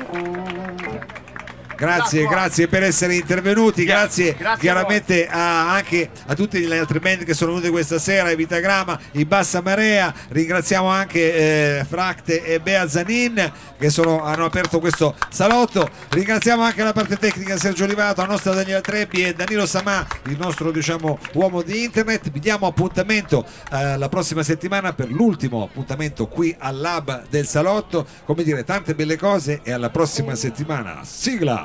Grazie, 1.76 2.26
grazie 2.26 2.68
per 2.68 2.84
essere 2.84 3.16
intervenuti, 3.16 3.84
grazie, 3.86 4.36
Grazie 4.38 4.60
chiaramente 4.60 5.28
a- 5.28 5.72
anche 5.74 6.10
a 6.28 6.34
tutte 6.34 6.60
le 6.60 6.78
altre 6.80 7.00
band 7.00 7.24
che 7.24 7.34
sono 7.34 7.52
venute 7.52 7.70
questa 7.70 8.00
sera, 8.00 8.30
i 8.32 8.36
Vitagrama, 8.36 9.00
i 9.14 9.26
Bassa 9.26 9.62
Marea, 9.62 10.14
ringraziamo 10.30 10.88
anche 10.88 11.80
eh, 11.80 11.86
Fracte 11.88 12.44
e 12.44 12.60
Bea 12.60 12.88
Zanin 12.88 13.52
che 13.78 13.90
sono- 13.90 14.24
hanno 14.24 14.46
aperto 14.46 14.80
questo 14.80 15.16
salotto, 15.30 15.90
ringraziamo 16.10 16.62
anche 16.64 16.84
la 16.84 16.94
parte 16.94 17.18
tecnica 17.18 17.58
Sergio 17.58 17.84
Olivato, 17.84 18.22
la 18.22 18.28
nostra 18.28 18.54
Daniela 18.54 18.82
Trebbi 18.82 19.24
e 19.24 19.34
Danilo 19.34 19.66
Samà, 19.66 20.06
il 20.28 20.38
nostro 20.38 20.72
diciamo 20.72 21.20
uomo 21.34 21.62
di 21.62 21.84
internet, 21.84 22.32
vi 22.32 22.40
diamo 22.40 22.68
appuntamento 22.68 23.46
eh, 23.72 23.98
la 23.98 24.10
prossima 24.10 24.44
settimana 24.44 24.94
per 24.94 25.10
l'ultimo 25.12 25.64
appuntamento 25.64 26.28
qui 26.28 26.56
al 26.58 26.78
Lab 26.80 27.24
del 27.30 27.46
Salotto, 27.46 28.06
come 28.26 28.44
dire 28.44 28.64
tante 28.64 28.96
belle 28.96 29.18
cose 29.18 29.60
e 29.64 29.72
alla 29.72 29.90
prossima 29.90 30.36
settimana, 30.36 31.00
sigla! 31.04 31.65